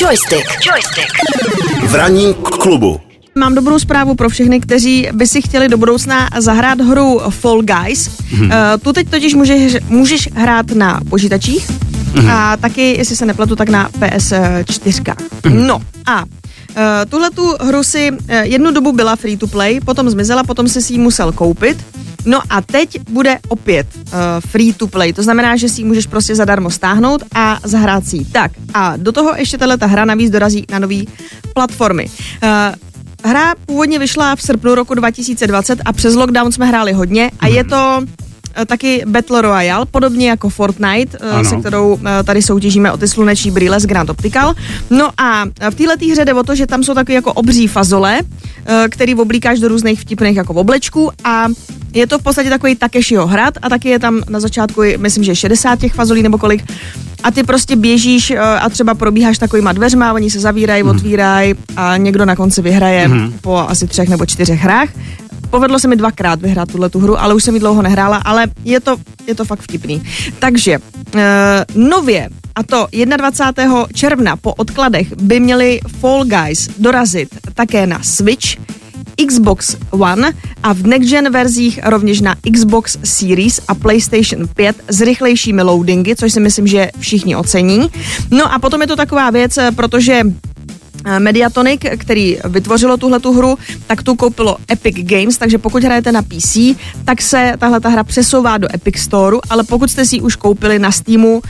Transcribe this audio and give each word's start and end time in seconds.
Joystick. 0.00 0.46
Joystick. 0.66 1.12
V 1.86 1.94
ranním 1.94 2.34
klubu. 2.34 3.00
Mám 3.38 3.54
dobrou 3.54 3.78
zprávu 3.78 4.14
pro 4.14 4.28
všechny, 4.28 4.60
kteří 4.60 5.08
by 5.12 5.26
si 5.26 5.42
chtěli 5.42 5.68
do 5.68 5.78
budoucna 5.78 6.28
zahrát 6.38 6.80
hru 6.80 7.20
Fall 7.30 7.62
Guys. 7.62 8.10
Hmm. 8.30 8.46
Uh, 8.46 8.56
tu 8.82 8.92
teď 8.92 9.10
totiž 9.10 9.34
můžeš, 9.34 9.76
můžeš 9.88 10.28
hrát 10.34 10.70
na 10.70 11.00
počítačích 11.10 11.70
hmm. 12.14 12.30
a 12.30 12.56
taky, 12.56 12.96
jestli 12.98 13.16
se 13.16 13.26
nepletu, 13.26 13.56
tak 13.56 13.68
na 13.68 13.88
PS4. 13.88 15.14
Hmm. 15.44 15.66
No 15.66 15.80
a 16.06 16.24
Uh, 16.70 17.10
tuhle 17.10 17.30
tu 17.30 17.56
hru 17.60 17.82
si 17.82 18.10
uh, 18.10 18.18
jednu 18.42 18.70
dobu 18.70 18.92
byla 18.92 19.16
free 19.16 19.36
to 19.36 19.46
play, 19.46 19.80
potom 19.80 20.10
zmizela, 20.10 20.44
potom 20.44 20.68
si 20.68 20.92
ji 20.92 20.98
musel 20.98 21.32
koupit. 21.32 21.86
No 22.24 22.40
a 22.50 22.60
teď 22.60 23.00
bude 23.10 23.38
opět 23.48 23.86
uh, 23.96 24.02
free 24.48 24.72
to 24.72 24.86
play, 24.86 25.12
to 25.12 25.22
znamená, 25.22 25.56
že 25.56 25.68
si 25.68 25.80
ji 25.80 25.84
můžeš 25.84 26.06
prostě 26.06 26.34
zadarmo 26.34 26.70
stáhnout 26.70 27.22
a 27.34 27.58
zahrát 27.64 28.06
si 28.06 28.16
ji. 28.16 28.24
Tak 28.24 28.52
a 28.74 28.96
do 28.96 29.12
toho 29.12 29.34
ještě 29.36 29.58
tahle 29.58 29.78
hra 29.82 30.04
navíc 30.04 30.30
dorazí 30.30 30.64
na 30.70 30.78
nové 30.78 31.02
platformy. 31.54 32.10
Uh, 32.42 32.50
Hra 33.24 33.54
původně 33.66 33.98
vyšla 33.98 34.36
v 34.36 34.42
srpnu 34.42 34.74
roku 34.74 34.94
2020 34.94 35.78
a 35.84 35.92
přes 35.92 36.14
lockdown 36.14 36.52
jsme 36.52 36.66
hráli 36.66 36.92
hodně 36.92 37.30
a 37.40 37.46
je 37.46 37.64
to 37.64 38.00
taky 38.66 39.02
Battle 39.06 39.42
Royale, 39.42 39.86
podobně 39.90 40.28
jako 40.28 40.48
Fortnite, 40.48 41.18
eh, 41.20 41.30
ano. 41.30 41.44
se 41.44 41.56
kterou 41.56 41.98
eh, 42.04 42.22
tady 42.22 42.42
soutěžíme 42.42 42.92
o 42.92 42.96
ty 42.96 43.08
sluneční 43.08 43.50
brýle 43.50 43.80
z 43.80 43.86
Grand 43.86 44.10
Optical. 44.10 44.54
No 44.90 45.10
a 45.18 45.44
v 45.70 45.74
této 45.74 46.06
hře 46.12 46.24
jde 46.24 46.34
o 46.34 46.42
to, 46.42 46.54
že 46.54 46.66
tam 46.66 46.82
jsou 46.82 46.94
taky 46.94 47.12
jako 47.12 47.32
obří 47.32 47.66
fazole, 47.66 48.20
který 48.90 49.14
oblíkáš 49.14 49.58
do 49.58 49.68
různých 49.68 50.00
vtipných 50.00 50.36
jako 50.36 50.54
oblečků 50.54 51.10
a 51.24 51.46
je 51.94 52.06
to 52.06 52.18
v 52.18 52.22
podstatě 52.22 52.50
takový 52.50 52.74
Takeshiho 52.76 53.26
hrad 53.26 53.54
a 53.62 53.68
taky 53.68 53.88
je 53.88 53.98
tam 53.98 54.20
na 54.28 54.40
začátku, 54.40 54.82
myslím, 54.96 55.24
že 55.24 55.36
60 55.36 55.78
těch 55.78 55.94
fazolí 55.94 56.22
nebo 56.22 56.38
kolik 56.38 56.64
a 57.22 57.30
ty 57.30 57.42
prostě 57.42 57.76
běžíš 57.76 58.30
eh, 58.30 58.38
a 58.38 58.68
třeba 58.68 58.94
probíháš 58.94 59.38
takovýma 59.38 59.72
dveřma, 59.72 60.12
oni 60.12 60.30
se 60.30 60.40
zavírají, 60.40 60.82
mm. 60.82 60.88
otvírají 60.88 61.54
a 61.76 61.96
někdo 61.96 62.24
na 62.24 62.36
konci 62.36 62.62
vyhraje 62.62 63.08
mm. 63.08 63.32
po 63.40 63.58
asi 63.58 63.86
třech 63.86 64.08
nebo 64.08 64.26
čtyřech 64.26 64.60
hrách. 64.60 64.88
Povedlo 65.50 65.78
se 65.78 65.88
mi 65.88 65.96
dvakrát 65.96 66.40
vyhrát 66.40 66.72
tuhle 66.72 66.90
tu 66.90 66.98
hru, 66.98 67.20
ale 67.20 67.34
už 67.34 67.44
jsem 67.44 67.54
ji 67.54 67.60
dlouho 67.60 67.82
nehrála, 67.82 68.16
ale 68.16 68.46
je 68.64 68.80
to, 68.80 68.96
je 69.26 69.34
to 69.34 69.44
fakt 69.44 69.60
vtipný. 69.60 70.02
Takže 70.38 70.78
uh, 70.78 71.20
nově, 71.74 72.28
a 72.54 72.62
to 72.62 72.88
21. 73.16 73.86
června 73.94 74.36
po 74.36 74.54
odkladech, 74.54 75.16
by 75.22 75.40
měli 75.40 75.80
Fall 76.00 76.24
Guys 76.24 76.68
dorazit 76.78 77.28
také 77.54 77.86
na 77.86 78.02
Switch, 78.02 78.56
Xbox 79.26 79.76
One 79.90 80.32
a 80.62 80.72
v 80.72 80.86
Next 80.86 81.10
Gen 81.10 81.32
verzích 81.32 81.80
rovněž 81.84 82.20
na 82.20 82.34
Xbox 82.52 82.98
Series 83.04 83.60
a 83.68 83.74
PlayStation 83.74 84.48
5 84.54 84.76
s 84.88 85.00
rychlejšími 85.00 85.62
loadingy, 85.62 86.16
což 86.16 86.32
si 86.32 86.40
myslím, 86.40 86.66
že 86.66 86.90
všichni 86.98 87.36
ocení. 87.36 87.90
No 88.30 88.52
a 88.52 88.58
potom 88.58 88.80
je 88.80 88.86
to 88.86 88.96
taková 88.96 89.30
věc, 89.30 89.58
protože 89.76 90.20
eh, 90.24 90.49
Mediatonic, 91.18 91.80
který 91.98 92.38
vytvořilo 92.44 92.96
tuhle 92.96 93.20
tu 93.20 93.32
hru, 93.32 93.58
tak 93.86 94.02
tu 94.02 94.14
koupilo 94.14 94.56
Epic 94.72 94.96
Games, 94.96 95.38
takže 95.38 95.58
pokud 95.58 95.84
hrajete 95.84 96.12
na 96.12 96.22
PC, 96.22 96.56
tak 97.04 97.22
se 97.22 97.52
tahle 97.58 97.80
ta 97.80 97.88
hra 97.88 98.04
přesouvá 98.04 98.58
do 98.58 98.74
Epic 98.74 98.98
Store, 98.98 99.36
ale 99.50 99.64
pokud 99.64 99.90
jste 99.90 100.06
si 100.06 100.16
ji 100.16 100.22
už 100.22 100.36
koupili 100.36 100.78
na 100.78 100.92
Steamu, 100.92 101.42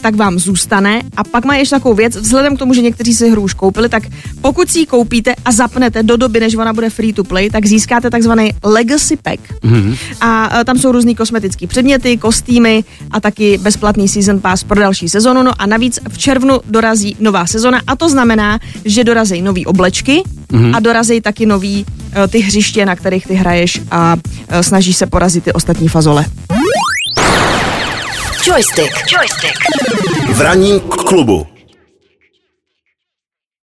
tak 0.00 0.14
vám 0.14 0.38
zůstane. 0.38 1.02
A 1.16 1.24
pak 1.24 1.44
má 1.44 1.54
ještě 1.56 1.76
takovou 1.76 1.94
věc, 1.94 2.16
vzhledem 2.16 2.56
k 2.56 2.58
tomu, 2.58 2.74
že 2.74 2.82
někteří 2.82 3.14
si 3.14 3.30
hru 3.30 3.42
už 3.42 3.54
koupili, 3.54 3.88
tak 3.88 4.02
pokud 4.40 4.70
si 4.70 4.78
ji 4.78 4.86
koupíte 4.86 5.34
a 5.44 5.52
zapnete 5.52 6.02
do 6.02 6.16
doby, 6.16 6.40
než 6.40 6.54
ona 6.54 6.72
bude 6.72 6.90
free 6.90 7.12
to 7.12 7.24
play, 7.24 7.50
tak 7.50 7.66
získáte 7.66 8.10
takzvaný 8.10 8.52
Legacy 8.64 9.16
Pack. 9.16 9.40
Mm-hmm. 9.62 9.96
A, 10.20 10.44
a 10.44 10.64
tam 10.64 10.78
jsou 10.78 10.92
různý 10.92 11.14
kosmetické 11.14 11.66
předměty, 11.66 12.16
kostýmy 12.16 12.84
a 13.10 13.20
taky 13.20 13.58
bezplatný 13.58 14.08
season 14.08 14.40
pass 14.40 14.64
pro 14.64 14.80
další 14.80 15.08
sezonu. 15.08 15.42
No 15.42 15.52
a 15.58 15.66
navíc 15.66 15.98
v 16.08 16.18
červnu 16.18 16.60
dorazí 16.70 17.16
nová 17.20 17.46
sezona 17.46 17.80
a 17.86 17.96
to 17.96 18.08
znamená, 18.08 18.58
že 18.84 19.04
dorazí 19.04 19.42
nové 19.42 19.60
oblečky 19.66 20.22
mm-hmm. 20.48 20.76
a 20.76 20.80
dorazí 20.80 21.20
taky 21.20 21.46
nový 21.46 21.84
uh, 21.88 22.26
ty 22.26 22.38
hřiště, 22.38 22.86
na 22.86 22.96
kterých 22.96 23.26
ty 23.26 23.34
hraješ 23.34 23.80
a 23.90 24.14
uh, 24.14 24.60
snažíš 24.60 24.96
se 24.96 25.06
porazit 25.06 25.44
ty 25.44 25.52
ostatní 25.52 25.88
fazole. 25.88 26.24
Joystick. 28.46 28.92
Joystick. 29.10 29.58
V 30.32 30.40
ranním 30.40 30.80
klubu. 30.80 31.46